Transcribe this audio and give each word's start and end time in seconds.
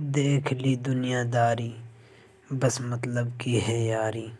देख 0.00 0.52
ली 0.52 0.76
दुनियादारी 0.76 1.74
बस 2.52 2.78
मतलब 2.82 3.38
की 3.38 3.60
है 3.60 3.84
यारी। 3.84 4.32